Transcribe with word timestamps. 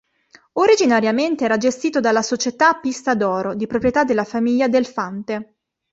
Originariamente 0.53 1.45
era 1.45 1.57
gestito 1.57 1.99
dalla 1.99 2.23
"Società 2.23 2.73
pista 2.79 3.13
d'oro", 3.13 3.53
di 3.53 3.67
proprietà 3.67 4.03
della 4.03 4.23
famiglia 4.23 4.67
Del 4.67 4.87
Fante. 4.87 5.57